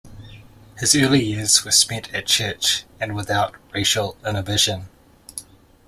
His 0.79 0.95
early 0.95 1.23
years 1.23 1.63
were 1.63 1.69
spent 1.69 2.11
at 2.11 2.25
church 2.25 2.85
and 2.99 3.13
without 3.15 3.53
racial 3.71 4.17
inhibition. 4.25 4.89